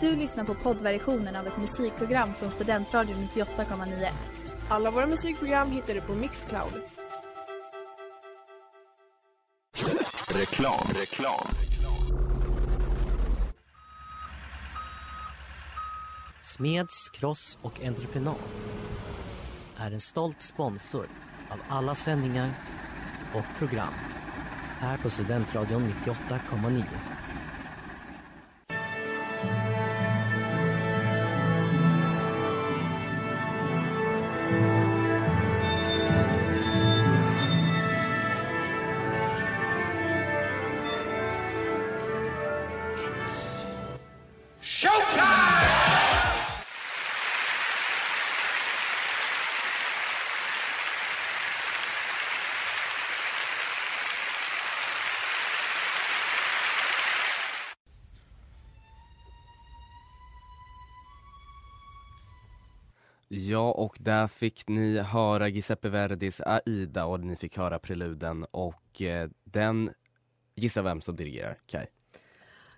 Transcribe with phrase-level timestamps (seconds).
[0.00, 4.08] Du lyssnar på poddversionen av ett musikprogram från Studentradion 98,9.
[4.68, 6.72] Alla våra musikprogram hittar du på Mixcloud.
[10.30, 11.48] Reklam, reklam.
[16.42, 18.34] Smeds, Cross och Entreprenad
[19.76, 21.06] är en stolt sponsor
[21.50, 22.50] av alla sändningar
[23.34, 23.94] och program
[24.80, 26.84] här på Studentradion 98,9.
[63.28, 69.02] Ja, och där fick ni höra Giuseppe Verdis Aida och ni fick höra preluden och
[69.02, 69.90] eh, den,
[70.54, 71.86] gissa vem som dirigerar, Kai?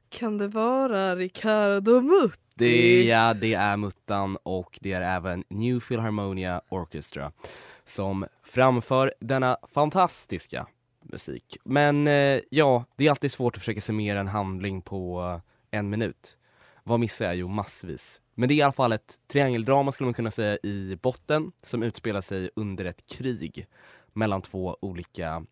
[0.09, 2.41] Kan det vara Riccardo Mutti?
[2.55, 7.33] Det, ja, det är Muttan och det är även New Philharmonia Orchestra
[7.85, 10.67] som framför denna fantastiska
[11.03, 11.57] musik.
[11.65, 15.21] Men eh, ja, det är alltid svårt att försöka summera en handling på
[15.71, 16.37] eh, en minut.
[16.85, 17.37] Vad missar jag?
[17.37, 18.21] Jo, massvis.
[18.35, 21.83] Men det är i alla fall ett triangeldrama skulle man kunna säga i botten som
[21.83, 23.67] utspelar sig under ett krig
[24.13, 25.45] mellan två olika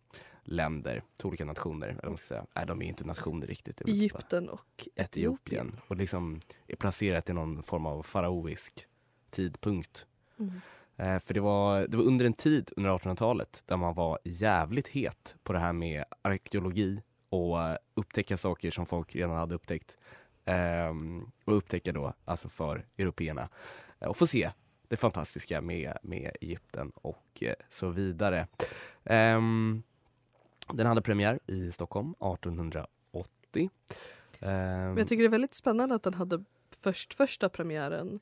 [0.43, 1.87] länder, två olika nationer.
[1.87, 2.45] Eller vad man ska säga.
[2.55, 3.81] Nej, de är inte nationer riktigt.
[3.81, 5.79] Egypten och Etiopien.
[5.87, 8.87] Och liksom är placerat i någon form av faraoisk
[9.29, 10.05] tidpunkt.
[10.39, 10.61] Mm.
[10.97, 14.87] Eh, för det var, det var under en tid under 1800-talet där man var jävligt
[14.87, 19.97] het på det här med arkeologi och eh, upptäcka saker som folk redan hade upptäckt.
[20.49, 23.49] Ehm, och upptäcka då, alltså för européerna.
[23.99, 24.51] Eh, och få se
[24.87, 28.47] det fantastiska med, med Egypten och eh, så vidare.
[29.03, 29.83] Ehm,
[30.73, 33.69] den hade premiär i Stockholm 1880.
[34.39, 38.19] Ehm, jag tycker det är väldigt spännande att den hade först första premiären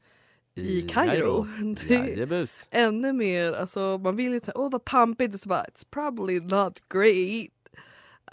[0.56, 1.48] i Kairo.
[1.90, 2.68] Jajebus.
[2.72, 6.40] ännu mer, alltså man vill ju säga åh vad pampigt och så bara it's probably
[6.40, 7.57] not great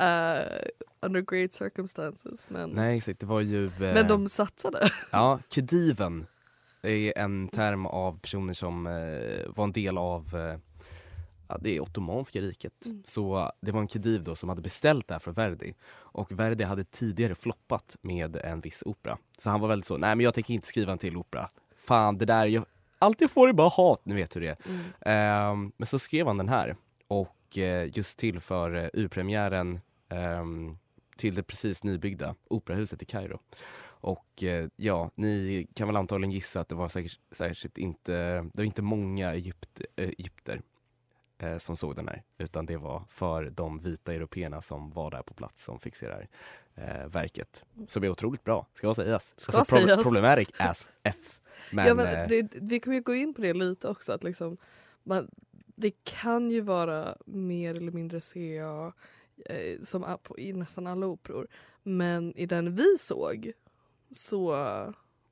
[0.01, 0.67] uh,
[1.01, 3.67] under great circumstances men, Nej exakt, det var ju...
[3.67, 4.91] eh, men de satsade.
[5.11, 6.27] Ja, kediven
[6.83, 10.59] är en term av personer som eh, var en del av eh,
[11.49, 12.87] ja, det Ottomanska riket.
[12.87, 13.03] Mm.
[13.07, 15.75] Så det var en kediv då som hade beställt det här från Verdi.
[15.93, 19.19] Och Verdi hade tidigare floppat med en viss opera.
[19.39, 21.49] Så han var väldigt så, nej men jag tänker inte skriva en till opera.
[21.77, 22.65] Fan det där, jag,
[22.99, 24.57] allt jag får är bara hat, ni vet hur det är.
[24.67, 24.81] Mm.
[25.01, 26.77] Ehm, men så skrev han den här
[27.09, 30.79] och eh, just till för uh, urpremiären ehm,
[31.17, 33.39] till det precis nybyggda operahuset i Kairo.
[34.05, 38.51] Och eh, ja, ni kan väl antagligen gissa att det var säkert, särskilt inte, det
[38.55, 40.63] var inte många Egypt, eh, egypter
[41.39, 45.23] eh, som såg den här, utan det var för de vita européerna som var där
[45.23, 46.29] på plats som fick se det här
[46.75, 47.65] eh, verket.
[47.89, 49.41] Som är otroligt bra, ska sägas.
[49.41, 50.03] Ska pro- sägas.
[50.03, 51.41] Problematic as F.
[51.71, 54.25] Men, ja, eh, men det, vi kommer ju gå in på det lite också att
[54.25, 54.57] liksom,
[55.03, 55.31] man,
[55.75, 58.93] det kan ju vara mer eller mindre CA
[59.47, 61.49] eh, som i nästan alla operor.
[61.83, 63.53] Men i den vi såg
[64.11, 64.47] så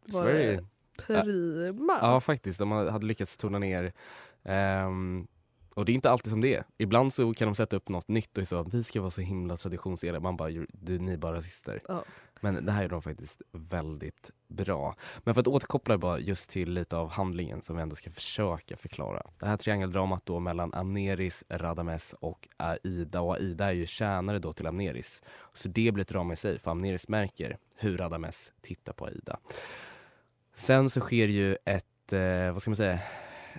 [0.06, 0.64] var det det-
[0.97, 1.98] prima.
[2.00, 3.92] Ja faktiskt, de hade lyckats tona ner
[4.42, 5.26] ehm,
[5.75, 6.64] och det är inte alltid som det är.
[6.78, 9.20] Ibland så kan de sätta upp något nytt och så att vi ska vara så
[9.20, 10.20] himla traditionsenliga.
[10.20, 11.81] Man bara, du, ni bara rasister.
[11.88, 12.04] Ja.
[12.42, 14.94] Men det här är de faktiskt väldigt bra.
[15.25, 18.76] Men för att återkoppla bara just till lite av handlingen som vi ändå ska försöka
[18.76, 19.22] förklara.
[19.38, 23.20] Det här triangeldramat då mellan Amneris, Radames och Aida.
[23.20, 25.22] Och Aida är ju tjänare då till Amneris.
[25.54, 29.38] Så det blir ett drama i sig för Amneris märker hur Radames tittar på Aida.
[30.54, 33.00] Sen så sker ju ett, eh, vad ska man säga,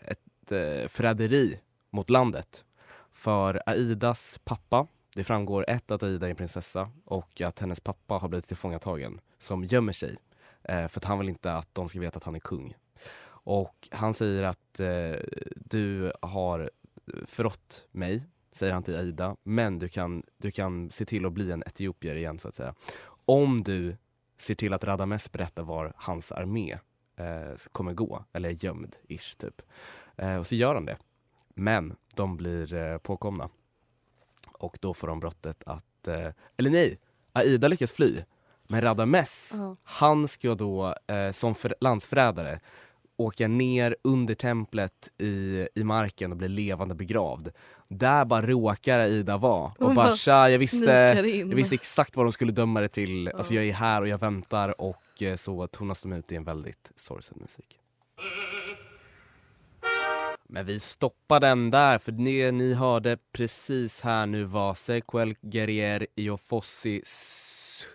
[0.06, 2.66] ett eh, förräderi mot landet.
[3.12, 8.14] För Aidas pappa, det framgår ett att Aida är en prinsessa och att hennes pappa
[8.14, 10.18] har blivit tillfångatagen som gömmer sig.
[10.64, 12.74] Eh, för att han vill inte att de ska veta att han är kung.
[13.46, 15.20] Och han säger att eh,
[15.56, 16.72] du har
[17.26, 21.52] förrått mig, säger han till Aida, men du kan, du kan se till att bli
[21.52, 22.76] en etiopier igen så att säga.
[23.26, 23.98] Om du
[24.38, 26.78] ser till att Radames berättar var hans armé
[27.16, 29.62] eh, kommer gå, eller är gömd, ish typ.
[30.16, 30.98] Eh, och så gör han det.
[31.54, 33.50] Men de blir eh, påkomna.
[34.54, 36.28] Och då får de brottet att, eh,
[36.58, 37.00] eller nej,
[37.34, 38.24] Aida lyckas fly.
[38.68, 39.76] Men Radames, Ja.
[39.84, 42.60] han ska då eh, som för, landsförrädare
[43.18, 47.50] åka ner under templet i, i marken och bli levande begravd.
[47.88, 50.92] Där bara råkar Aida vara och Hon bara tja, jag visste,
[51.50, 53.28] jag visste exakt vad de skulle döma det till.
[53.28, 53.62] Alltså Ja.
[53.62, 56.92] jag är här och jag väntar och eh, så tonas de ut i en väldigt
[56.96, 57.80] sorgsen musik.
[60.54, 66.08] Men vi stoppar den där för det ni hörde precis här nu var Sequel Guerrier
[66.16, 67.02] Iofossi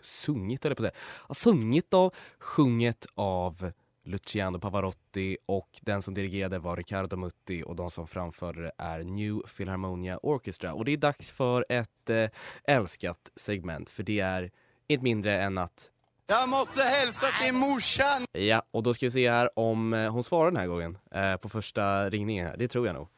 [0.02, 0.90] sungit eller på det.
[1.28, 3.72] Ja, Sungit av, sjunget av
[4.04, 9.04] Luciano Pavarotti och den som dirigerade var Riccardo Mutti och de som framförde det är
[9.04, 10.74] New Philharmonia Orchestra.
[10.74, 12.30] Och det är dags för ett eh,
[12.64, 14.50] älskat segment för det är
[14.88, 15.92] inte mindre än att
[16.30, 18.24] jag måste hälsa till morsan!
[18.32, 21.36] Ja, och då ska vi se här om eh, hon svarar den här gången eh,
[21.36, 22.56] på första ringningen här.
[22.56, 23.08] Det tror jag nog.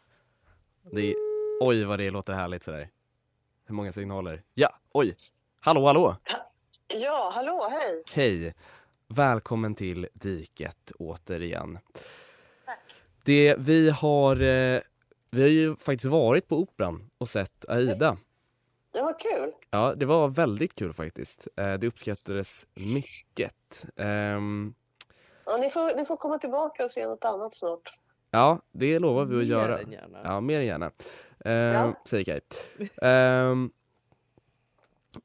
[0.93, 1.15] Det är,
[1.61, 2.89] oj vad det låter härligt sådär.
[3.67, 4.43] Hur många signaler?
[4.55, 5.17] Ja, oj!
[5.61, 6.17] Hallå, hallå!
[6.89, 8.03] Ja, hallå, hej.
[8.13, 8.55] Hej!
[9.09, 11.79] Välkommen till Diket återigen.
[13.25, 14.81] Det vi har, eh,
[15.31, 18.17] vi har ju faktiskt varit på Operan och sett Aida.
[18.93, 19.53] Det var kul.
[19.71, 21.49] Ja, det var väldigt kul faktiskt.
[21.57, 23.87] Eh, det uppskattades mycket.
[23.97, 24.75] Ehm,
[25.45, 27.99] Ja, ni, får, ni får komma tillbaka och se något annat snart.
[28.31, 29.79] ja, det lovar vi att Mer göra.
[29.79, 30.21] än gärna.
[30.25, 30.91] Ja, mer än gärna.
[31.47, 31.93] Uh, Ja.
[32.05, 32.41] Säger Kaj.
[33.03, 33.71] Ehm,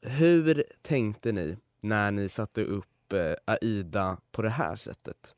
[0.01, 5.35] hur tänkte ni när ni satte upp eh, Aida på det här sättet?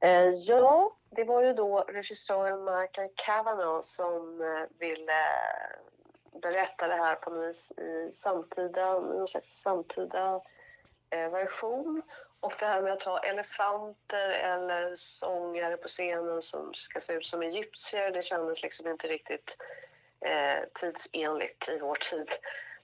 [0.00, 4.38] Eh, ja, det var ju då regissören Michael Cavanaugh som
[4.78, 5.12] ville
[6.40, 10.40] berättar berätta det här på något vis i samtida, någon slags samtida
[11.10, 12.02] eh, version.
[12.40, 17.26] Och det här med att ha elefanter eller sångare på scenen som ska se ut
[17.26, 19.56] som egyptier, det kändes liksom inte riktigt
[20.20, 22.28] eh, tidsenligt i vår tid.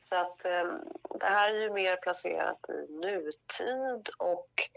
[0.01, 0.73] Så att eh,
[1.21, 4.71] det här är ju mer placerat i nutid och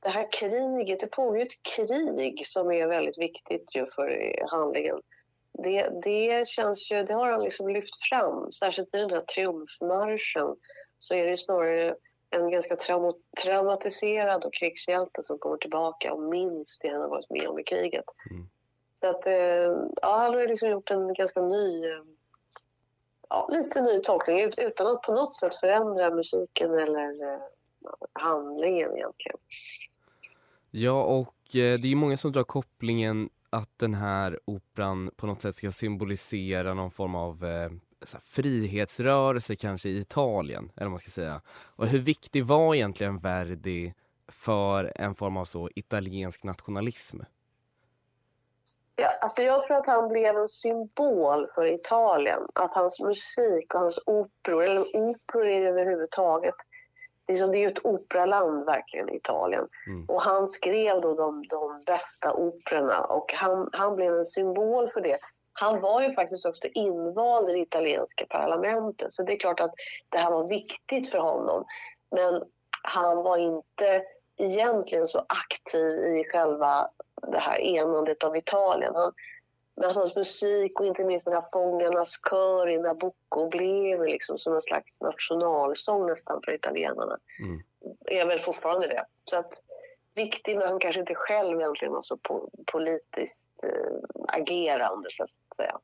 [0.00, 5.02] det här kriget, det pågår ju ett krig som är väldigt viktigt ju för handlingen.
[5.58, 10.56] Det, det känns ju, det har han liksom lyft fram, särskilt i den här triumfmarschen
[10.98, 11.94] så är det snarare
[12.30, 13.12] en ganska trauma,
[13.42, 17.64] traumatiserad och krigshjälte som kommer tillbaka och minns det han har varit med om i
[17.64, 18.04] kriget.
[18.30, 18.48] Mm.
[18.94, 19.34] Så att, eh,
[20.02, 22.02] ja, han har liksom gjort en ganska ny, eh,
[23.28, 27.40] ja, lite ny tolkning ut- utan att på något sätt förändra musiken eller eh,
[28.12, 29.38] handlingen egentligen.
[30.70, 35.42] Ja, och det är ju många som drar kopplingen att den här operan på något
[35.42, 37.70] sätt ska symbolisera någon form av eh,
[38.02, 41.40] så här, frihetsrörelse kanske i Italien, eller vad man ska säga.
[41.48, 43.94] Och hur viktig var egentligen Verdi
[44.28, 47.20] för en form av så italiensk nationalism?
[48.96, 52.42] Ja, alltså jag tror att han blev en symbol för Italien.
[52.54, 56.54] Att hans musik och hans operor, eller operor överhuvudtaget,
[57.28, 59.68] liksom, det är ju ett operaland verkligen, Italien.
[59.86, 60.04] Mm.
[60.08, 65.00] Och han skrev då de, de bästa operorna och han, han blev en symbol för
[65.00, 65.18] det.
[65.52, 69.74] Han var ju faktiskt också invald i det italienska parlamentet så det är klart att
[70.08, 71.64] det här var viktigt för honom.
[72.10, 72.42] Men
[72.82, 74.02] han var inte
[74.36, 76.88] egentligen så aktiv i själva
[77.32, 78.94] det här enandet av Italien.
[78.94, 79.12] Han,
[79.76, 84.54] men hans musik och inte minst den här Fångarnas kör i Nabucco blev liksom som
[84.54, 87.18] en slags nationalsång nästan för italienarna.
[87.42, 87.62] Mm.
[88.04, 89.04] Är väl fortfarande det.
[89.24, 89.52] Så att
[90.14, 95.56] viktig men han kanske inte själv egentligen var så po- politiskt eh, agerande så att
[95.56, 95.78] säga.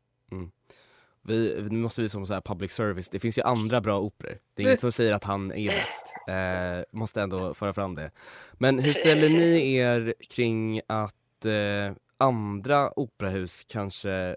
[1.25, 4.39] Vi, nu måste vi som så här public service, det finns ju andra bra operor.
[4.55, 6.15] Det är inget som säger att han är bäst.
[6.29, 8.11] Eh, måste ändå föra fram det.
[8.53, 14.37] Men hur ställer ni er kring att eh, andra operahus kanske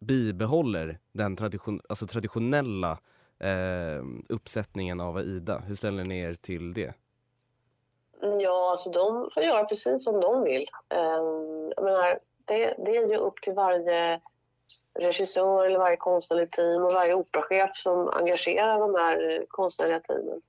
[0.00, 2.98] bibehåller den tradition, alltså traditionella
[3.38, 5.58] eh, uppsättningen av Aida?
[5.58, 6.94] Hur ställer ni er till det?
[8.22, 10.66] Mm, ja, alltså de får göra precis som de vill.
[10.88, 10.98] Eh,
[11.76, 14.20] jag menar, det, det är ju upp till varje
[14.94, 20.42] regissör eller varje konstnärligt team och varje operachef som engagerar de här konstnärliga teamen.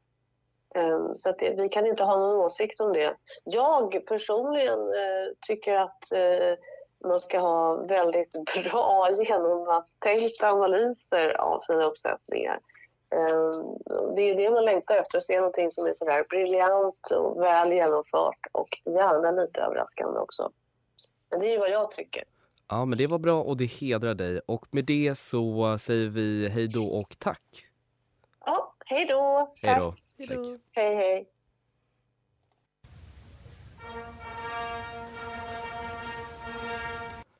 [0.75, 3.15] Ehm, så att det, vi kan inte ha någon åsikt om det.
[3.43, 6.57] Jag personligen eh, tycker att eh,
[7.07, 8.31] man ska ha väldigt
[8.71, 12.59] bra genomtänkta analyser av sina uppsättningar.
[13.09, 17.11] Ehm, Det är ju det man längtar efter, att se någonting som är sådär briljant
[17.11, 20.51] och väl genomfört och gärna lite överraskande också.
[21.29, 22.23] Men det är ju vad jag tycker.
[22.69, 26.49] Ja men det var bra och det hedrar dig och med det så säger vi
[26.49, 27.65] hej då och tack.
[28.45, 29.53] Ja, hej då!
[29.61, 29.95] Hej då.
[30.17, 30.57] Hej.
[30.75, 31.29] Hej!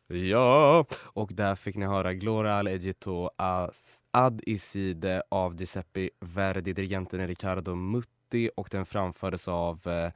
[0.07, 6.73] Ja, och där fick ni höra Glora al Egitto as- ad Iside av Giuseppe Verdi,
[6.73, 10.11] dirigenten Riccardo Mutti och den framfördes av eh,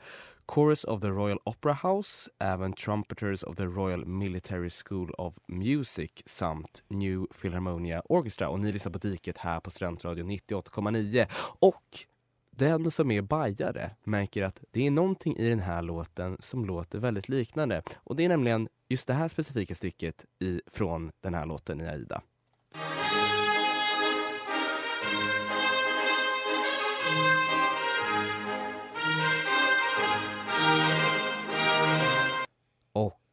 [0.50, 6.12] Chorus of the Royal Opera House, även Trumpeters of the Royal Military School of Music
[6.26, 8.50] samt New Philharmonia Orchestra.
[8.50, 11.28] Och ni lyssnar på Diket här på Studentradion 98,9.
[11.60, 11.84] Och
[12.52, 17.00] den som är bajare märker att det är någonting i den här låten som låter
[17.00, 17.82] väldigt liknande.
[18.04, 21.88] Och det är nämligen just det här specifika stycket i, från den här låten i
[21.88, 22.22] Aida.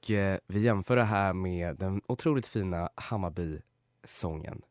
[0.07, 4.63] Och eh, vi jämför det här med den otroligt fina Hammarby-sången.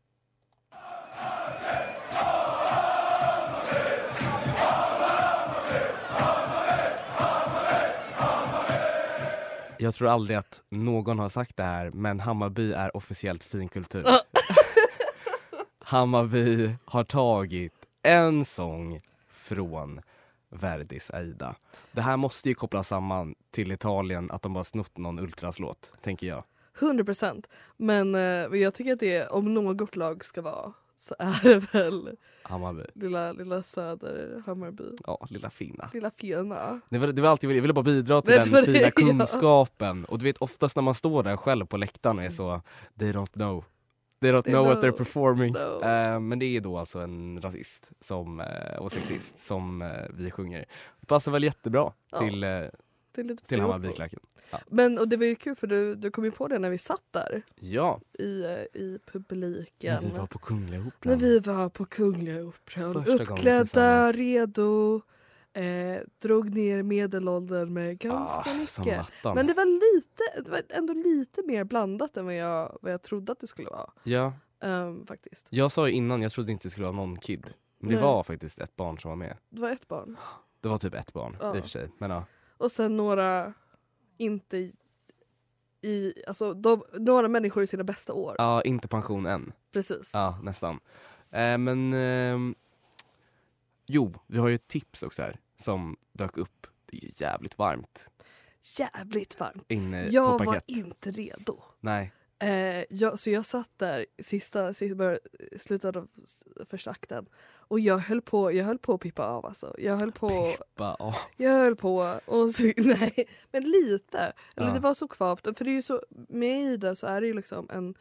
[9.80, 14.06] Jag tror aldrig att någon har sagt det här, men Hammarby är officiellt finkultur.
[15.80, 17.74] Hammarby har tagit
[18.04, 20.01] en sång från
[20.50, 21.56] Verdis Aida.
[21.92, 26.28] Det här måste ju kopplas samman till Italien, att de bara snott någon ultraslåt, tänker
[26.28, 26.44] jag.
[26.80, 27.50] 100 procent.
[27.78, 28.22] Men eh,
[28.62, 32.84] jag tycker att det, om något lag ska vara så är det väl Hammarby.
[32.94, 34.84] lilla, lilla söder Hammarby.
[35.08, 35.90] Ja, lilla fina.
[35.94, 36.82] Lilla fena.
[36.90, 38.92] Det var, det var alltid, jag ville bara bidra till var den det, fina ja.
[38.92, 40.06] kunskapen.
[40.06, 42.62] Och du vet oftast när man står där själv på läktaren och är så,
[43.00, 43.66] they don't know.
[44.25, 44.98] They don't They know what they're know.
[44.98, 45.53] performing.
[45.53, 45.82] No.
[45.84, 50.32] Eh, men det är då alltså en rasist som, eh, och sexist som eh, vi
[50.32, 50.65] sjunger.
[51.00, 52.17] Det passar väl jättebra Ja.
[52.20, 52.39] till,
[53.27, 53.62] lite till.
[53.62, 54.20] Hammarbyklacken.
[54.67, 56.77] Men och det var ju kul för du, du kom ju på det när vi
[56.77, 58.24] satt där Ja, i,
[58.74, 59.94] i publiken.
[60.03, 61.17] när vi var på Kungliga När Operan.
[61.17, 63.03] vi var på Kungliga Operan.
[63.03, 65.01] Första Uppklädda, redo.
[65.55, 69.07] Eh, drog ner medelåldern med ganska Ah, mycket.
[69.24, 73.01] Men det var, lite, det var ändå lite mer blandat än vad jag, vad jag
[73.01, 73.89] trodde att det skulle vara.
[74.03, 75.47] Ja, Ehm, faktiskt.
[75.50, 77.53] jag sa ju innan, jag trodde inte det skulle vara någon kid.
[77.79, 78.03] Men det Nej.
[78.03, 79.38] var faktiskt ett barn som var med.
[79.50, 80.17] Det var ett barn.
[80.62, 81.55] Det var typ ett barn Ja.
[81.55, 81.89] i och för sig.
[81.97, 82.24] Men ja.
[82.57, 83.53] Och sen några
[84.17, 84.71] inte
[85.81, 88.35] i, alltså de, några människor i sina bästa år.
[88.38, 89.51] ja, inte pension än.
[89.71, 90.12] Precis.
[90.13, 90.79] Ja, nästan.
[91.31, 92.55] Eh, men ehm,
[93.85, 96.67] jo, vi har ju ett tips också här som dök upp.
[96.85, 98.12] Det är ju jävligt varmt
[98.79, 99.65] Jävligt varmt.
[99.67, 100.63] inne på Jag var parkett.
[100.67, 101.62] inte redo.
[101.79, 105.19] Nej, Eh, jag, så jag satt där sista, sista bör-
[105.57, 106.07] slutet av
[106.69, 109.75] första akten och jag höll på, jag höll på att pippa av alltså.
[109.79, 111.17] Jag höll på, bara, åh.
[111.38, 114.33] jag höll på och så, nej men lite.
[114.55, 114.74] Eller Ja.
[114.74, 115.57] det var så kvavt.
[115.57, 117.95] För det är ju så, med Ida så är det ju liksom en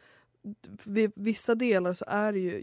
[1.15, 2.59] vissa delar så är det ju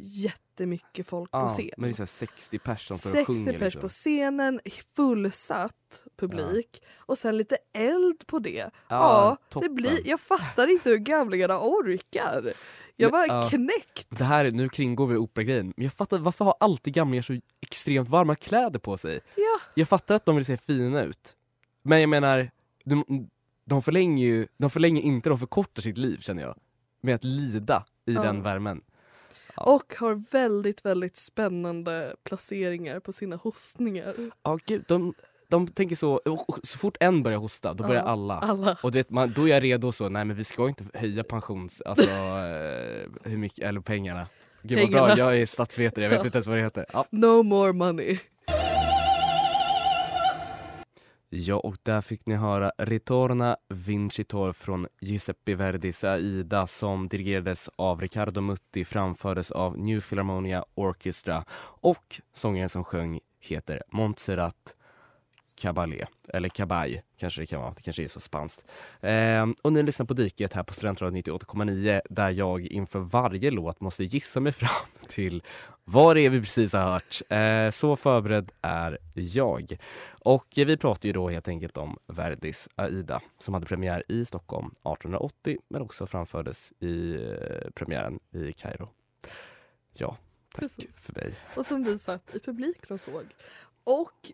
[0.62, 1.70] jättemycket folk på Ja, scen.
[1.76, 3.52] men det är så här 60 personer som står och 60 sjunger.
[3.52, 3.80] pers Liksom.
[3.80, 4.60] på scenen,
[4.96, 8.70] fullsatt publik och sen lite eld på det.
[8.88, 9.74] Ja, det toppen.
[9.74, 12.52] blir, jag fattar inte hur gamlingarna orkar.
[12.96, 13.48] Jag var ja.
[13.50, 14.06] knäckt.
[14.08, 18.08] Det här, nu kringgår vi operagrejen, men jag fattar varför har alltid gamlingar så extremt
[18.08, 19.20] varma kläder på sig?
[19.36, 19.60] Ja.
[19.74, 21.36] Jag fattar att de vill se fina ut,
[21.82, 22.50] men jag menar,
[22.84, 23.28] de,
[23.64, 26.56] de, förlänger ju, de förlänger inte, de förkortar sitt liv känner jag.
[27.00, 28.22] Med att lida i Ja.
[28.22, 28.80] den värmen.
[29.56, 34.14] Och har väldigt, väldigt spännande placeringar på sina hostningar.
[34.42, 35.14] Ja gud, de,
[35.48, 36.20] de tänker så,
[36.62, 38.38] så fort en börjar hosta, då börjar Ja, alla.
[38.38, 38.76] Alla.
[38.82, 41.24] Och du vet, man, då är jag redo så, nej men vi ska inte höja
[41.24, 44.26] pensions, alltså eh, hur mycket, eller pengarna.
[44.62, 46.86] Gud vad bra, jag är statsvetare, jag vet inte ens vad det heter.
[46.92, 47.06] Ja.
[47.10, 48.18] No more money.
[51.34, 58.00] Ja, och där fick ni höra Ritorna Vincitor från Giuseppe Verdis Aida som dirigerades av
[58.00, 61.44] Riccardo Mutti, framfördes av New Philharmonia Orchestra
[61.80, 64.76] och sångaren som sjöng heter Montserrat
[65.54, 68.64] Caballé, eller Cabay kanske det kan vara, det kanske är så spanskt.
[69.00, 73.80] Eh, och ni lyssnar på Diket här på Studentradion 98,9 där jag inför varje låt
[73.80, 75.42] måste gissa mig fram till
[75.84, 77.20] vad det är vi precis har hört.
[77.28, 79.78] Eh, så förberedd är jag.
[80.10, 84.24] Och eh, vi pratar ju då helt enkelt om Verdis Aida som hade premiär i
[84.24, 88.88] Stockholm 1880 men också framfördes i eh, premiären i Kairo.
[89.92, 90.16] Ja,
[90.54, 90.98] tack Precis.
[90.98, 91.34] för mig.
[91.56, 93.24] Och som vi satt i publiken och såg.
[93.84, 94.32] Och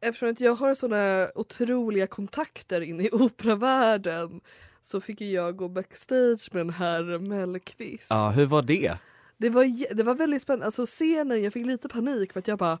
[0.00, 4.40] eftersom att jag har såna otroliga kontakter inne i operavärlden
[4.82, 8.06] så fick jag gå backstage med en herr Mellqvist.
[8.10, 8.98] Ja, hur var det?
[9.42, 10.66] Det, var, det var väldigt spännande.
[10.66, 12.78] Alltså scenen, jag fick lite panik för att jag bara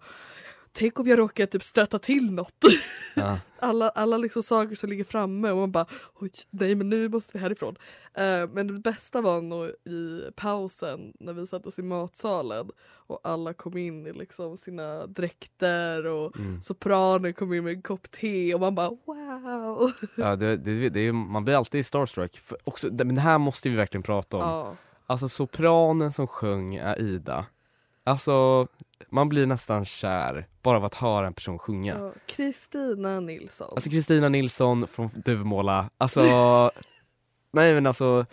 [0.74, 2.64] Tänk om jag råkar typ stöta till något.
[3.16, 3.38] Ja.
[3.58, 5.86] alla, alla liksom saker som ligger framme och man bara
[6.20, 7.76] Oj, nej men nu måste vi härifrån.
[8.14, 12.70] Eh, men det bästa var nog i pausen när vi satt oss i matsalen
[13.06, 16.62] och alla kom in i liksom sina dräkter och Mm.
[16.62, 19.92] sopranen kom in med en kopp te och man bara wow.
[20.14, 22.38] Ja, det, det, det man blir alltid starstruck.
[22.38, 24.42] För också, men det här måste vi verkligen prata om.
[24.42, 24.76] Ja.
[25.12, 27.46] Alltså sopranen som sjöng Aida.
[28.04, 28.66] Alltså,
[29.08, 32.12] man blir nästan kär bara av att höra en person sjunga.
[32.26, 33.68] Kristina Nilsson.
[33.74, 36.20] Alltså Kristina Nilsson från Duvemåla, alltså
[37.52, 38.26] Nej men alltså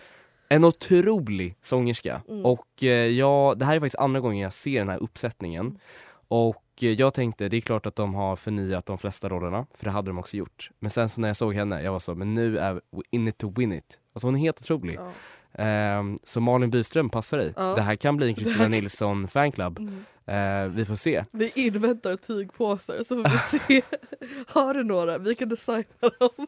[0.50, 2.46] en otrolig sångerska Mm.
[2.46, 5.80] och eh, ja, det här är faktiskt andra gången jag ser den här uppsättningen
[6.28, 9.86] och eh, jag tänkte det är klart att de har förnyat de flesta rollerna, för
[9.86, 10.72] det hade de också gjort.
[10.80, 13.28] Men sen så när jag såg henne, jag var så, men nu är we in
[13.28, 14.00] it to win it.
[14.14, 14.96] Alltså hon är helt otrolig.
[14.96, 15.12] ja.
[15.60, 17.54] Ehm, så Malin Byström passar i.
[17.58, 17.76] Ja.
[17.76, 19.80] Det här kan bli en Det Kristina Nilsson fanclub.
[19.80, 20.06] Mm.
[20.26, 21.26] Eh, vi får se.
[21.32, 23.82] Vi inväntar tygpåsar så får vi se.
[24.48, 25.18] Har du några?
[25.18, 25.84] Vi kan designa
[26.20, 26.48] dem.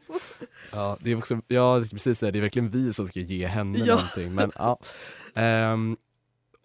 [0.72, 3.78] Ja, det är också, ja, precis säga, det är verkligen vi som ska ge henne
[3.78, 3.94] Ja.
[3.94, 4.34] någonting.
[4.34, 4.78] Men, ja.
[5.34, 5.96] Ehm,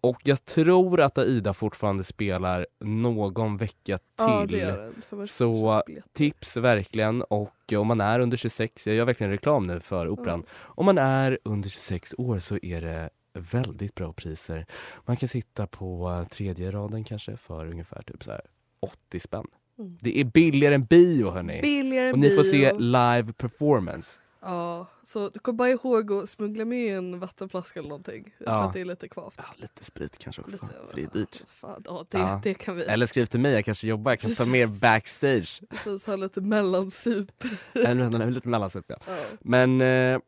[0.01, 4.59] och jag tror att Aida fortfarande spelar någon vecka till.
[4.59, 5.83] Ja, det Så.
[6.13, 10.43] Tips verkligen och om man är under 26, jag gör verkligen reklam nu för Operan.
[10.51, 14.65] Om man är under 26 år så är det väldigt bra priser.
[15.05, 18.41] Man kan sitta på eh, tredje raden kanske för ungefär typ så här
[18.79, 19.45] 80 spänn.
[19.79, 19.97] Mm.
[20.01, 21.61] Det är billigare än bio hörni.
[21.61, 24.19] Billigare Och ni får se live performance.
[24.49, 28.33] Ja, så du kommer bara ihåg att smuggla med en vattenflaska eller någonting.
[28.37, 28.63] För Ja.
[28.63, 29.33] att det är lite kvavt.
[29.37, 31.43] Ja, lite sprit kanske också, Lite, för det är dyrt.
[31.47, 32.41] Fan, ja, det, Ja.
[32.43, 32.83] det kan vi.
[32.83, 34.51] Eller skriv till mig, jag kanske jobbar, jag kan ta Precis.
[34.51, 35.61] mer backstage.
[35.69, 37.43] Precis, ha lite mellansup.
[37.73, 38.95] Lite mellansup ja.
[39.07, 39.17] Ja.
[39.39, 40.19] Men eh,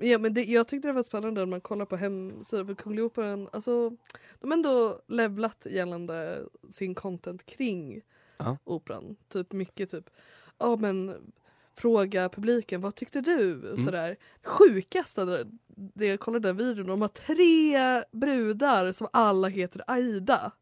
[0.00, 3.04] Ja, men det, jag tyckte det var spännande när man kollar på hemsidan för Kungliga
[3.04, 3.48] Operan.
[3.52, 3.90] Alltså,
[4.40, 8.00] de har ändå levlat gällande sin content kring
[8.36, 8.56] Ja.
[8.64, 9.16] operan.
[9.28, 10.10] Typ mycket typ,
[10.58, 11.14] ja men
[11.78, 13.58] fråga publiken vad tyckte du?
[13.58, 13.84] Och Mm.
[13.84, 14.16] sådär.
[15.26, 15.46] Det,
[15.94, 17.76] det jag kollade den videon, de har tre
[18.12, 20.52] brudar som alla heter Aida.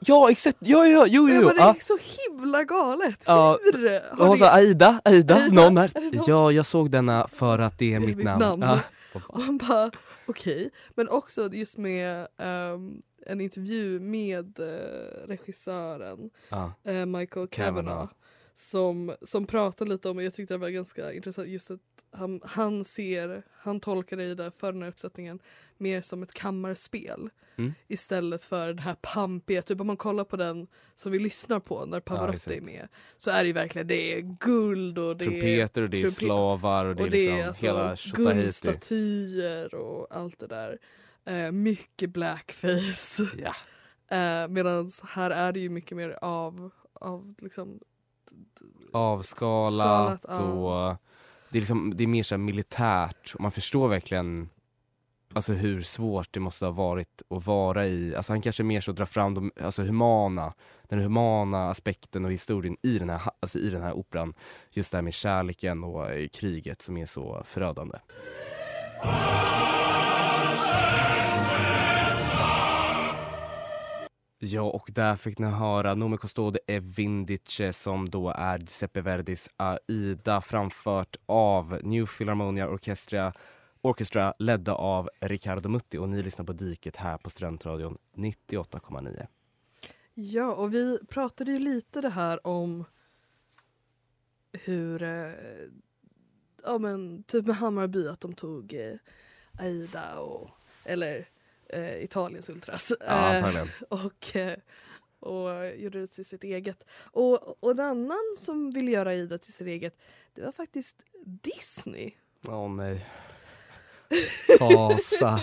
[0.00, 1.42] ja exakt, ja ja, jo Och jo, jo.
[1.42, 1.98] bara, det är så
[2.28, 3.22] himla galet!
[3.26, 4.00] Ja, Hur?
[4.20, 4.52] Och Har sa det...
[4.52, 5.90] Aida, Aida, Aida, någon här.
[5.94, 6.24] någon?
[6.26, 8.60] Ja, jag såg denna för att det är mitt, mitt namn.
[8.60, 8.62] namn.
[8.62, 9.20] Ja.
[9.28, 9.90] Och han bara
[10.26, 10.70] okej.
[10.94, 16.72] Men också just med ehm, en intervju med eh, regissören Ja.
[16.84, 18.10] eh, Michael Kavanagh.
[18.58, 22.40] Som, som pratar lite om, och jag tyckte det var ganska intressant, just att han,
[22.44, 25.38] han ser, han tolkar det i det för den här uppsättningen
[25.76, 27.30] mer som ett kammarspel.
[27.56, 27.74] Mm.
[27.88, 31.84] Istället för den här pampiga, typ om man kollar på den som vi lyssnar på
[31.86, 32.56] när Pavarotti exakt.
[32.56, 32.88] är med.
[33.16, 36.18] Så är det ju verkligen, det är guld och det Trumpeter och det är trumpet-
[36.18, 40.78] slavar och det är och det liksom är alltså hela guldstatyer och allt det där.
[41.24, 43.22] Eh, mycket blackface.
[43.36, 43.54] Ja.
[44.16, 47.80] Eh, Medan här är det ju mycket mer av, av liksom
[48.92, 50.42] Avskalat Skalat, ja.
[50.42, 50.96] och
[51.50, 54.48] det är, liksom, det är mer så militärt och man förstår verkligen
[55.34, 58.92] Alltså hur svårt det måste ha varit att vara i, alltså han kanske mer så
[58.92, 60.54] drar fram de alltså humana,
[60.88, 64.34] den humana aspekten och historien i den här, alltså i den här operan.
[64.70, 67.98] Just det här med kärleken och eh, kriget som är så förödande.
[74.40, 79.48] Ja, och där fick ni höra Nome Custode e Vindice som då är Giuseppe Verdis
[79.60, 83.32] äh, Aida framfört av New Philharmonia Orchestra,
[83.80, 89.26] Orchestra ledda av Riccardo Mutti och ni lyssnar på Diket här på Studentradion 98,9.
[90.14, 92.84] Ja, och vi pratade ju lite det här om
[94.52, 95.32] hur, eh,
[96.64, 98.94] ja men typ med Hammarby att de tog eh,
[99.58, 100.50] Aida och,
[100.84, 101.28] eller
[101.68, 102.92] eh, Italiens Ultras.
[103.06, 104.54] Ja, Eh, och, eh,
[105.20, 106.84] och gjorde det till sitt eget.
[107.02, 109.98] Och, och en annan som ville göra Aida till sitt eget,
[110.34, 112.10] det var faktiskt Disney.
[112.48, 113.06] Åh nej.
[114.58, 115.40] Fasa.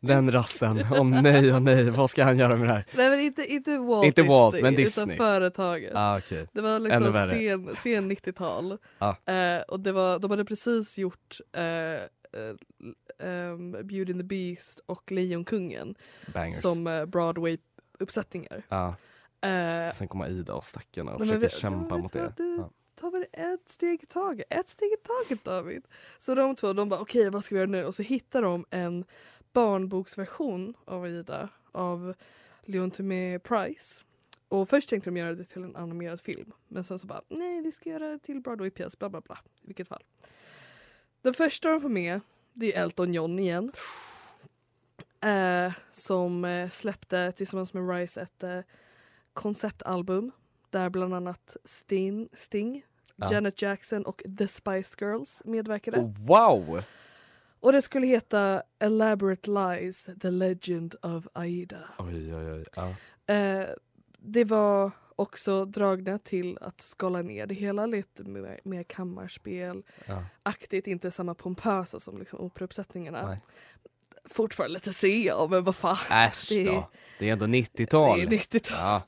[0.00, 0.84] Den rassen.
[0.92, 1.90] Åh nej, åh nej.
[1.90, 2.84] Vad ska han göra med det här?
[2.94, 5.16] Nej men inte, inte Walt Inte Disney, Walt, men utan Disney.
[5.16, 5.92] företaget.
[5.94, 6.46] Ah, okej.
[6.52, 8.78] Det var liksom sen, sen 90-tal.
[8.98, 9.16] Ja.
[9.32, 11.62] Eh, och det var, de hade precis gjort eh,
[13.18, 15.94] ehm, Beauty and the Beast och Lejonkungen
[16.34, 16.60] Bangers.
[16.60, 18.62] som eh, Broadway-uppsättningar.
[18.68, 18.94] Ja,
[19.40, 22.32] Eh, sen kommer Ida och stackarna och försöker vi- kämpa mot det.
[22.36, 22.70] du- Ja.
[22.94, 24.46] ta väl ett steg i taget.
[24.50, 25.82] Ett steg i taget David.
[26.18, 27.84] Så de två de bara okej vad ska vi göra nu?
[27.84, 29.04] Och så hittar de en
[29.52, 32.14] barnboksversion av Aida av
[32.64, 34.02] Leon Tomé Price.
[34.48, 36.52] Och först tänkte de göra det till en animerad film.
[36.68, 39.38] Men sen så bara nej vi ska göra det till Broadway-pjäs bla bla bla.
[39.62, 40.02] I vilket fall.
[41.22, 42.20] Den första de får med
[42.56, 43.72] det är Elton John igen.
[45.20, 48.60] Eh, som eh, släppte tillsammans med Rice ett eh,
[49.32, 50.32] konceptalbum
[50.70, 52.82] där bland annat Sting, Sting
[53.16, 53.32] Ja.
[53.32, 55.98] Janet Jackson och The Spice Girls medverkade.
[56.00, 56.82] Oh, wow!
[57.60, 61.88] Och det skulle heta Elaborate Lies, The Legend of Aida.
[61.98, 62.64] Oj, oj, oj.
[62.74, 62.94] Ja.
[63.34, 63.66] Eh,
[64.18, 70.22] det var också dragna till att skala ner det hela lite mer, mer kammarspel Ja.
[70.42, 73.26] aktigt, inte samma pompösa som liksom operauppsättningarna.
[73.26, 73.38] Nej.
[74.24, 75.96] Fortfarande lite CA men vad fan.
[76.10, 76.90] Äsch Det är- då.
[77.18, 78.18] Det är ändå 90-tal.
[78.18, 78.76] Det är 90-tal.
[78.78, 79.02] Ja,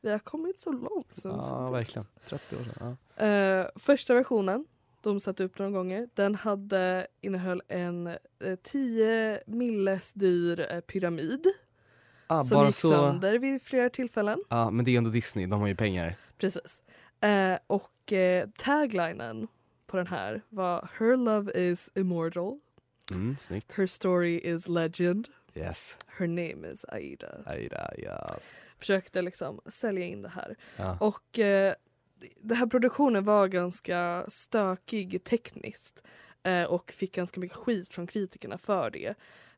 [0.00, 1.72] Vi har kommit så långt sen ja dess.
[1.72, 2.06] verkligen.
[2.26, 2.96] 30 år sedan.
[3.16, 3.24] Ja.
[3.26, 4.66] Eh, första versionen,
[5.02, 8.16] de satte upp några gånger, den hade, innehöll en eh,
[8.62, 11.46] 10 milles dyr eh, pyramid
[12.30, 12.90] Ah, som gick så...
[12.90, 14.38] sönder vid flera tillfällen.
[14.48, 16.14] Ja, men det är ändå Disney, de har ju pengar.
[16.38, 16.82] Precis.
[17.20, 19.48] Eh, och eh, taglinen
[19.86, 22.58] på den här var Her love is immortal,
[23.10, 23.76] Mm, snyggt.
[23.76, 25.98] her story is legend, Yes.
[26.18, 27.28] her name is Aida.
[27.46, 28.52] Aida, yes.
[28.78, 30.56] Försökte liksom sälja in det här.
[30.76, 30.98] Ja.
[31.00, 31.74] Och eh,
[32.40, 36.02] den här produktionen var ganska stökig tekniskt
[36.42, 39.14] eh, och fick ganska mycket skit från kritikerna för det.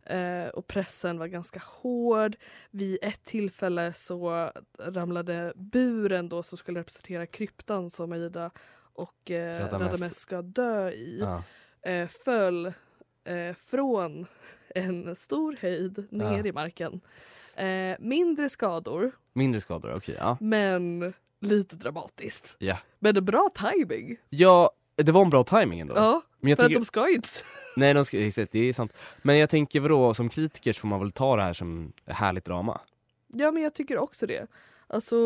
[0.06, 2.36] Eh, och pressen var ganska hård.
[2.70, 8.50] Vid ett tillfälle så ramlade buren då som skulle representera kryptan som Aida
[8.94, 10.14] och eh, Radames.
[10.14, 11.42] Ska dö i Ja.
[11.90, 12.66] eh, föll
[13.24, 14.26] eh, från
[14.74, 16.46] en stor höjd ner Ja.
[16.46, 17.00] i marken.
[17.56, 20.14] Eh, mindre skador Mindre skador, okej.
[20.18, 20.36] ja.
[20.40, 22.56] men lite dramatiskt.
[22.58, 22.78] Ja.
[22.98, 24.16] Men en bra timing.
[24.28, 24.70] ja,
[25.02, 25.94] det var en bra timing ändå.
[25.96, 26.80] Ja, men jag för att tycker...
[26.80, 27.28] de ska ju inte...
[27.76, 28.26] Nej, de ska...
[28.26, 28.92] exakt, det är sant.
[29.22, 32.44] Men jag tänker vadå, som kritiker så får man väl ta det här som härligt
[32.44, 32.80] drama?
[33.28, 34.46] Ja men jag tycker också det.
[34.86, 35.16] Alltså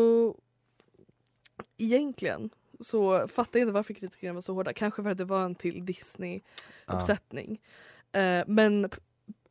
[1.77, 4.73] egentligen så fattar jag inte varför kritikerna var så hårda.
[4.73, 7.61] Kanske för att det var en till Disney-uppsättning.
[8.11, 8.89] Eh, men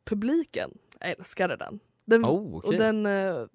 [0.03, 1.79] publiken älskade den.
[2.05, 2.67] den Oh, okej.
[2.67, 3.45] Och den eh,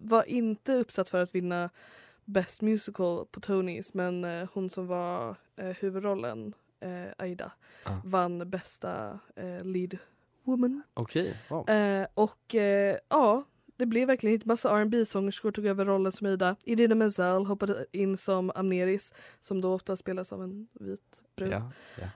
[0.00, 1.70] var inte uppsatt för att vinna
[2.28, 7.52] Best Musical på Tonys men eh, hon som var eh, huvudrollen, eh, Aida,
[7.84, 7.96] Ah.
[8.04, 9.98] vann bästa eh, lead
[10.44, 10.82] woman.
[10.94, 11.68] Okej, wow.
[11.70, 13.44] Eh, och eh, ja,
[13.78, 14.44] det blev verkligen hit.
[14.44, 16.56] Massa rb sångerskor tog över rollen som Ida.
[16.64, 21.00] Idina Menzel hoppade in som Amneris som då ofta spelas av en vit
[21.36, 21.52] brud.
[21.52, 21.70] Ja,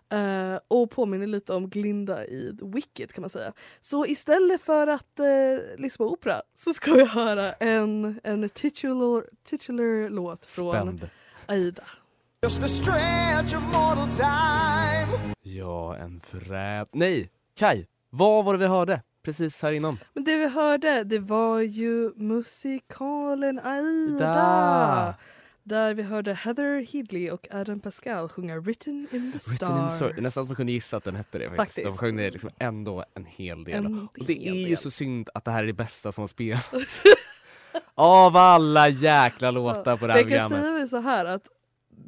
[0.09, 0.17] ja.
[0.17, 3.53] Eh, och påminner lite om Glinda i The Wicked kan man säga.
[3.81, 5.27] Så istället för att eh,
[5.79, 11.09] lyssna på opera så ska vi höra en, en titular, titular låt från Spänd.
[11.47, 11.85] Aida.
[12.43, 15.35] Just a stretch of mortal time.
[15.43, 16.87] Ja, en frä...
[16.93, 17.31] Nej!
[17.55, 19.99] Kai, vad var det vi hörde precis här innan?
[20.15, 24.35] Men det vi hörde det var ju musikalen Aida.
[24.35, 25.15] Da.
[25.65, 29.61] Där vi hörde Heather Hidley och Adam Pascal sjunga Written in the Stars.
[30.01, 30.23] Written in.
[30.23, 31.77] Nästan att man kunde gissa att den hette det faktiskt.
[31.77, 32.01] De Faktiskt.
[32.01, 33.87] sjöng det liksom ändå en hel del.
[33.87, 34.79] En och det är ju del.
[34.79, 37.03] så synd att det här är det bästa som har spelats.
[37.95, 40.89] Av alla jäkla låtar på det här Jag kan programmet.
[40.91, 41.43] säga så här att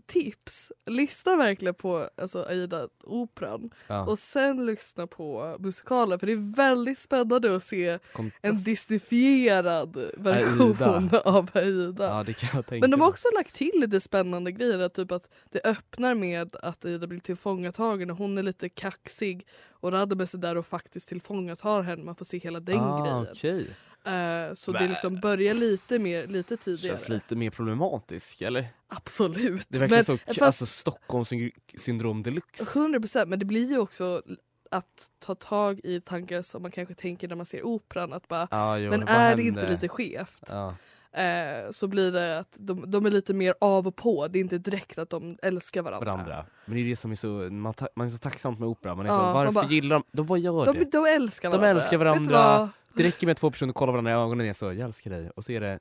[0.06, 6.56] tips, lyssna verkligen på alltså, Aida-operan Ja, och sen lyssna på musikalen för det är
[6.56, 8.38] väldigt spännande att se kontrast.
[8.42, 12.24] en disneyfierad version av Aida.
[12.52, 14.78] Ja, Men de har också lagt till lite spännande grejer.
[14.78, 19.46] Att typ att det öppnar med att Ida blir tillfångatagen och hon är lite kaxig.
[19.70, 22.04] Och Radames är där och faktiskt tillfångatar henne.
[22.04, 23.26] Man får se hela den ah, grejen.
[23.32, 23.66] Okej.
[24.06, 24.88] Eh, så det Bä.
[24.88, 26.96] liksom börjar lite, mer, lite tidigare.
[26.96, 28.68] Känns lite mer problematisk eller?
[28.88, 29.66] Absolut.
[29.68, 31.30] Det verkligen så, fast- alltså Stockholms
[31.78, 32.78] syndrom deluxe.
[32.80, 33.28] 100 procent.
[33.30, 34.22] Men det blir ju också
[34.70, 38.12] att ta tag i tankar som man kanske tänker när man ser operan.
[38.12, 40.42] Att bara, Ja, jo, men är det inte lite skevt?
[40.48, 40.74] Ja.
[41.20, 44.28] Eh, så blir det att de, de är lite mer av och på.
[44.28, 46.04] Det är inte direkt att de älskar varandra.
[46.12, 46.46] varandra.
[46.66, 48.94] Men det är det som är så, man, ta, man är så tacksam med opera.
[48.94, 50.84] Man är Ja, så, man varför bara- gillar de, de vad gör De, det?
[50.92, 51.80] de älskar De varandra.
[51.82, 52.70] älskar Vet du varandra.
[52.96, 55.10] Det räcker med att två personer kollar varandra i ögonen och är så, jag älskar
[55.10, 55.30] dig.
[55.30, 55.78] Och så är det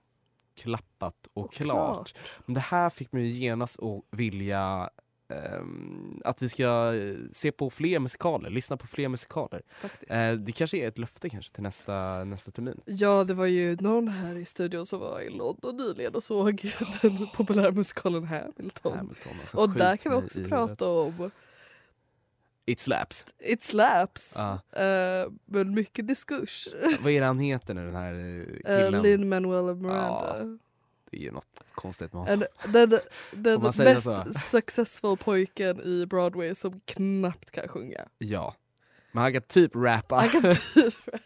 [0.56, 2.15] klappat och, klart.
[2.45, 4.89] Men det här fick mig genast att vilja
[5.30, 9.62] ehm, att vi ska eh, se på fler musikaler, lyssna på fler musikaler.
[10.10, 12.82] Eh, det kanske är ett löfte kanske till nästa, nästa termin.
[12.86, 16.73] Ja, det var ju någon här i studion som var i London nyligen och såg
[17.02, 18.97] den populära musikalen Hamilton.
[18.97, 21.32] Hamilton, alltså, och där kan vi också prata om
[22.65, 23.26] It slaps.
[23.39, 24.34] It Slaps.
[24.38, 24.60] Ja.
[24.84, 26.67] Eh, men mycket diskurs.
[26.99, 29.02] Vad är det han heter nu den här eh, Uh, killen?
[29.04, 30.58] Lin Manuel Miranda.
[31.12, 32.45] Det är ju något konstigt med honom.
[32.63, 32.99] En, den
[33.32, 34.26] den mest så.
[34.34, 38.06] successful pojken i Broadway som knappt kan sjunga.
[38.17, 38.56] Ja.
[39.12, 40.15] Men han kan typ rappa.
[40.15, 41.19] Han kan typ, och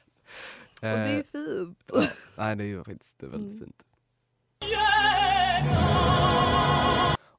[0.82, 1.92] det Eh, är fint.
[2.36, 3.60] Nej det är ju faktiskt väldigt Mm.
[3.60, 3.84] fint.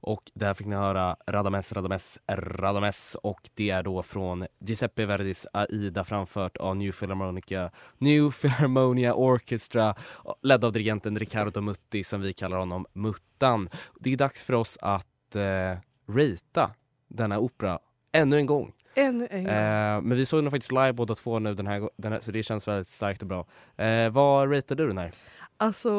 [0.08, 5.46] Och där fick ni höra Radames, Radames, Radames och det är då från Giuseppe Verdis
[5.52, 9.94] Aida framfört av New Philharmonica New Philharmonia Orchestra
[10.42, 13.68] ledd av dirigenten Riccardo Mutti som vi kallar honom Muttan.
[14.00, 16.70] Det är dags för oss att eh, ratea
[17.08, 17.78] denna opera
[18.12, 18.72] ännu en gång.
[18.94, 19.52] Ännu en gång.
[19.52, 22.30] Eh, men vi såg den faktiskt live båda två nu den här, den här så
[22.30, 23.46] det känns väldigt starkt och bra.
[23.84, 25.10] Eh, vad ratear du den här?
[25.56, 25.90] Alltså,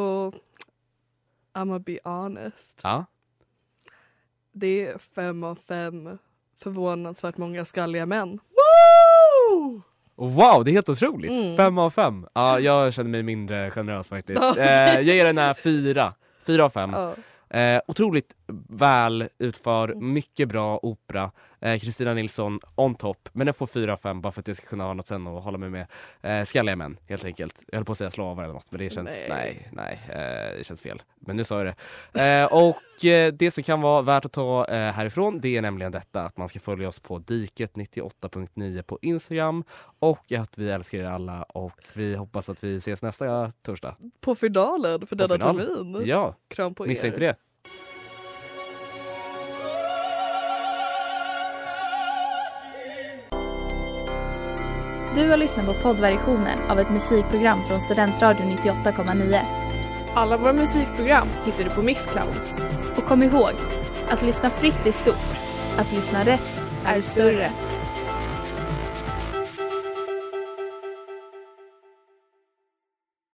[1.54, 2.80] I'ma be honest.
[2.84, 3.06] Ja?
[4.60, 6.17] Det är fem av fem
[6.63, 8.39] förvånansvärt många skalliga män.
[10.15, 11.32] Wow, det är helt otroligt!
[11.32, 11.58] Mm.
[11.58, 12.28] Fem av fem.
[12.34, 14.41] Ja, jag känner mig mindre generös faktiskt.
[14.43, 14.63] Okej.
[14.63, 16.13] Eh, jag ger den här fyra.
[16.45, 16.91] Fyra av fem.
[16.93, 17.15] Ja.
[17.60, 18.36] Eh, otroligt
[18.69, 21.32] väl utför, mycket bra opera.
[21.62, 24.58] Eh, Kristina Nilsson on top, men den får 4 av 5 bara för att jag
[24.58, 25.88] ska kunna ha något sen och hålla mig med.
[26.22, 27.63] Eh, skalliga män helt enkelt.
[27.67, 30.00] Jag höll på att säga slavar eller något men det känns, nej, Nej.
[30.08, 30.19] nej,
[30.50, 31.02] eh, det känns fel.
[31.19, 31.76] Men nu sa jag
[32.13, 32.22] det.
[32.22, 35.91] Eh, och eh, det som kan vara värt att ta eh, härifrån det är nämligen
[35.91, 39.63] detta att man ska följa oss på diket98.9 på Instagram
[40.00, 43.95] och att vi älskar er alla och vi hoppas att vi ses nästa torsdag.
[44.22, 46.02] På finalen för denna termin.
[46.06, 47.12] Ja, Kram på missa er.
[47.12, 47.36] inte det.
[55.19, 59.41] Du har lyssnat på poddversionen av ett musikprogram från Studentradion 98,9.
[60.15, 62.41] Alla våra musikprogram hittar du på Mixcloud.
[62.97, 63.51] Och kom ihåg,
[64.10, 65.39] att lyssna fritt är stort.
[65.77, 67.51] Att lyssna rätt Är större.